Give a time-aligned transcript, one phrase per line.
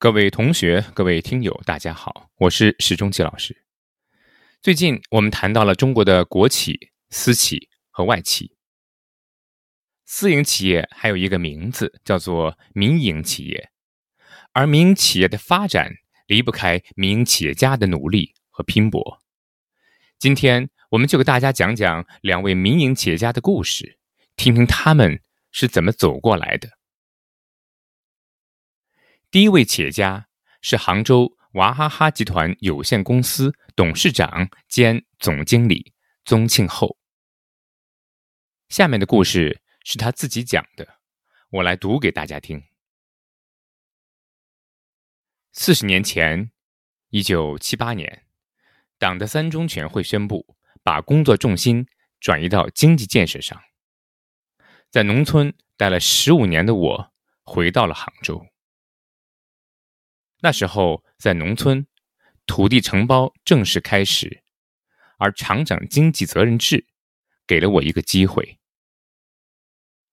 [0.00, 3.64] 各位同学、各位听友，大家好，我是史中奇老师。
[4.62, 8.52] 最近我们谈到了中国的国企、私企和外企。
[10.06, 13.70] 私营企业还有一个名字叫做民营企业，
[14.52, 15.90] 而民营企业的发展
[16.28, 19.20] 离不开民营企业家的努力和拼搏。
[20.16, 23.98] 今天我们就给大家讲讲两位民营企业家的故事，
[24.36, 26.77] 听听他们是怎么走过来的。
[29.30, 30.26] 第一位企业家
[30.62, 35.92] 是杭州娃哈哈集团有限公司董事长兼总经理
[36.24, 36.96] 宗庆后。
[38.70, 41.00] 下面的故事是他自己讲的，
[41.50, 42.62] 我来读给大家听。
[45.52, 46.50] 四十年前，
[47.10, 48.24] 一九七八年，
[48.98, 51.86] 党的三中全会宣布把工作重心
[52.18, 53.60] 转移到经济建设上。
[54.90, 58.46] 在农村待了十五年的我，回到了杭州。
[60.40, 61.86] 那时候，在农村，
[62.46, 64.44] 土地承包正式开始，
[65.18, 66.86] 而厂长经济责任制
[67.46, 68.60] 给了我一个机会。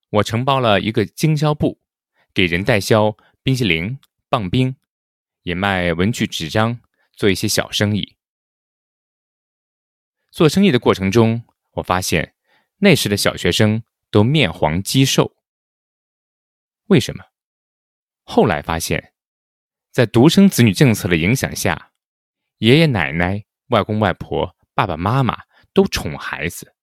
[0.09, 1.79] 我承包了一个经销部，
[2.33, 4.75] 给人代销冰淇淋、棒冰，
[5.43, 6.79] 也卖文具、纸张，
[7.13, 8.17] 做一些小生意。
[10.31, 12.35] 做生意的过程中，我发现
[12.77, 15.35] 那时的小学生都面黄肌瘦。
[16.87, 17.25] 为什么？
[18.23, 19.14] 后来发现。
[19.95, 21.93] 在独生子女政策的影响下，
[22.57, 25.43] 爷爷奶奶、外公外婆、爸爸妈妈
[25.73, 26.75] 都宠孩子，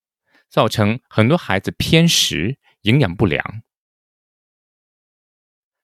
[0.49, 3.63] 造成很多孩子偏食、营养不良。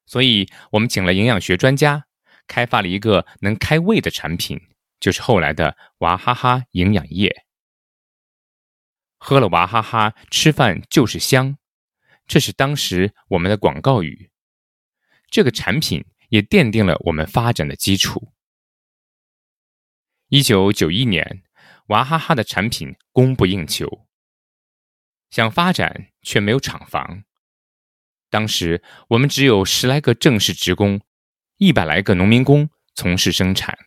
[0.07, 2.07] 所以，我们请了营养学专家，
[2.47, 4.59] 开发了一个能开胃的产品，
[4.99, 7.45] 就是后来的娃哈哈营养液。
[9.19, 11.59] 喝了娃哈哈，吃饭就是香，
[12.27, 14.31] 这是当时我们的广告语。
[15.31, 16.07] 这个产品。
[16.29, 18.33] 也奠定了我们发展的基础。
[20.29, 21.43] 一九九一年，
[21.87, 24.07] 娃哈哈的产品供不应求，
[25.31, 27.25] 想发展却没有厂房。
[28.31, 31.01] 当时我们只有十来个正式职工，
[31.57, 33.79] 一百来个农民工从事生产。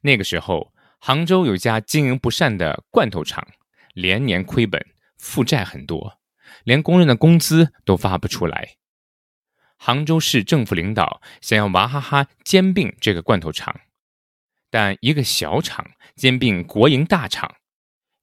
[0.00, 3.46] 那个时候，杭州有家经营不善的罐头厂，
[3.92, 4.82] 连年亏本，
[5.18, 6.18] 负债很多，
[6.64, 8.76] 连工人的工资都发不出来。
[9.78, 13.80] 杭州市政府领导想要娃哈哈兼并这个罐头厂，
[14.70, 17.56] 但一个小厂兼并国营大厂，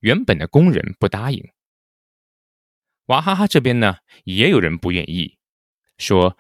[0.02, 1.50] 原本的工人不答应。
[3.06, 5.38] 娃哈哈这边呢，也有人不愿意，
[5.98, 6.38] 说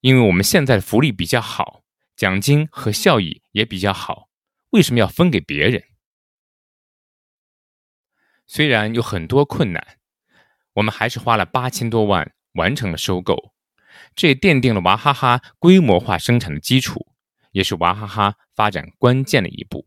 [0.00, 1.82] 因为我们现在的福利比较好，
[2.16, 4.30] 奖金和效益也比较好，
[4.70, 5.84] 为什么要分给别人？
[8.46, 9.98] 虽然有很多困难，
[10.74, 13.55] 我们还是花了八千多万完成了收购。
[14.16, 17.06] 这也奠定了娃哈哈规模化生产的基础，
[17.52, 19.86] 也是娃哈哈发展关键的一步。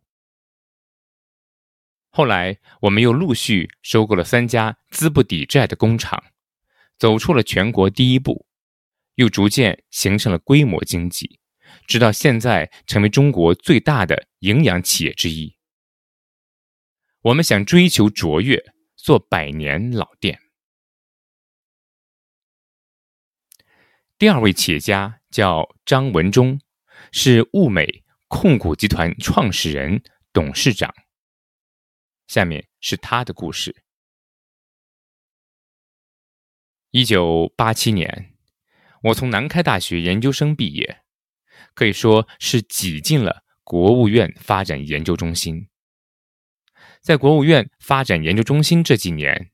[2.12, 6.24] 后来，我们又陆续收购了三家资不抵债的工厂，
[6.98, 8.46] 走出了全国第一步，
[9.16, 11.40] 又逐渐形成了规模经济，
[11.88, 15.56] 直到现在成为中国最大的营养企业之一。
[17.22, 18.64] 我们想追求卓越，
[18.96, 20.40] 做百年老店。
[24.20, 26.60] 第二位企业家叫张文忠，
[27.14, 30.04] 是物美控股集团创始人、
[30.34, 30.94] 董事长。
[32.28, 33.82] 下面是他的故事。
[36.92, 38.34] 一九八七年，
[39.04, 41.02] 我从南开大学研究生毕业，
[41.74, 45.70] 可以说是挤进了国务院发展研究中心。
[47.00, 49.52] 在国务院发展研究中心这几年，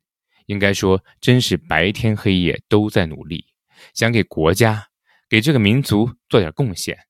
[0.47, 3.53] 应该说真是白天黑夜都在努力。
[3.93, 4.89] 想给国家、
[5.29, 7.07] 给这个民族做点贡献，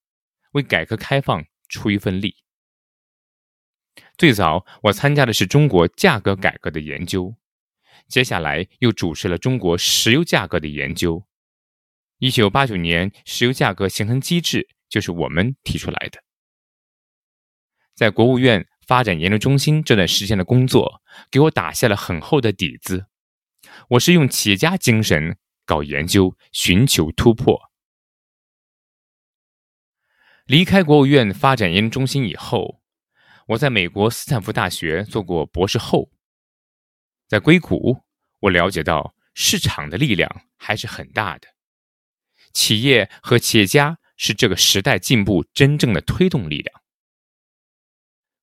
[0.52, 2.36] 为改革开放出一份力。
[4.18, 7.34] 最早我参加的是中国价格改革的研究，
[8.08, 11.26] 接下来又主持了中国石油价格的研究。
[12.18, 16.22] 一九八九年石油价格形成机制就是我们提出来的。
[17.94, 23.06] 在国务院发展研究中心这段时间的工作，给我打下了很厚的底子。
[23.90, 25.38] 我是用企业家精神。
[25.66, 27.60] 搞研究，寻求突破。
[30.46, 32.80] 离开国务院发展研究中心以后，
[33.48, 36.12] 我在美国斯坦福大学做过博士后。
[37.26, 38.04] 在硅谷，
[38.38, 41.48] 我了解到市场的力量还是很大的，
[42.52, 46.82] 企业和企业家是这个时代进步真正的推动力量。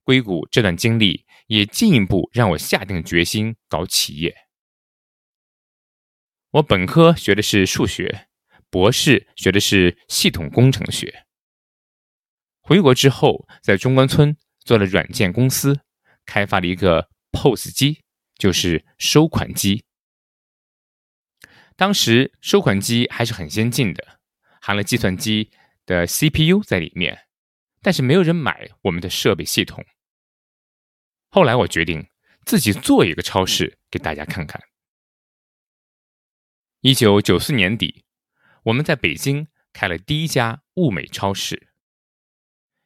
[0.04, 4.43] 硅谷这段经历也进一步让我下定决心搞企业。
[6.54, 8.28] 我本科学的是数学，
[8.70, 11.26] 博士学的是系统工程学。
[12.62, 15.80] 回国之后，在中关村做了软件公司，
[16.28, 18.04] 开发了一个 POS 机，
[18.38, 19.84] 就是收款机。
[21.76, 24.20] 当时收款机还是很先进的，
[24.62, 25.50] 含了计算机
[25.88, 27.26] 的 CPU 在里面，
[27.82, 29.84] 但是没有人买我们的设备系统。
[31.32, 32.08] 后来我决定
[32.46, 34.62] 自己做一个超市给大家看看。
[36.86, 38.04] 一九九四年底，
[38.64, 41.70] 我们在北京开了第一家物美超市。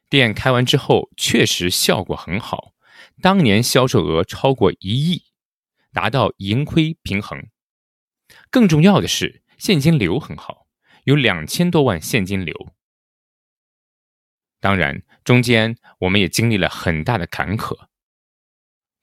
[0.08, 2.76] 店开完之后，确实效果很好，
[3.24, 5.24] 当年销售额超过一亿，
[5.92, 7.48] 达到盈亏平衡。
[8.52, 10.68] 更重要的是，现金流很好，
[11.06, 12.72] 有两千多万现金流。
[14.60, 17.88] 当然，中间我们也经历了很大的坎坷，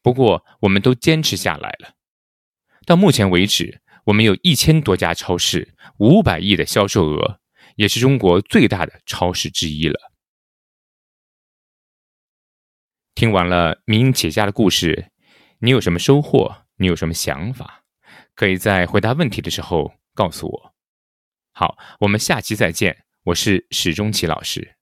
[0.01, 1.97] 不过我们都坚持下来了。
[2.87, 7.41] 到目前为止，我们有一千多家超市，五百亿的销售额，
[7.77, 10.13] 也是中国最大的超市之一了。
[13.15, 15.11] 听完了民营企业家的故事，
[15.61, 16.65] 你有什么收获？
[16.77, 17.85] 你有什么想法？
[18.35, 20.75] 可以在回答问题的时候告诉我。
[21.53, 23.05] 好，我们下期再见。
[23.23, 24.77] 我是史中奇老师。